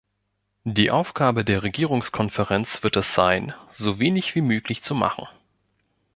Die 0.63 0.89
Aufgabe 0.89 1.45
der 1.45 1.61
Regierungskonferenz 1.61 2.81
wird 2.81 2.95
es 2.97 3.13
sein, 3.13 3.53
so 3.71 3.99
wenig 3.99 4.33
wie 4.33 4.41
möglich 4.41 4.81
zu 4.81 4.95
machen. 4.95 5.27